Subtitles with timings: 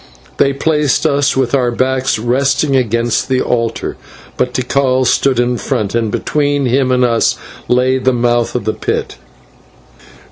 [0.37, 3.97] They placed us with our backs resting against the altar;
[4.35, 8.73] but Tikal stood in front, and between him and us lay the mouth of the
[8.73, 9.17] pit.